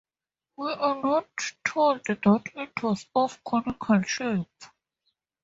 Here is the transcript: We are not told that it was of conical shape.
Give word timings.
We 0.57 0.71
are 0.73 0.99
not 0.99 1.27
told 1.63 2.05
that 2.05 2.25
it 2.55 2.81
was 2.81 3.05
of 3.15 3.37
conical 3.43 4.01
shape. 4.01 4.63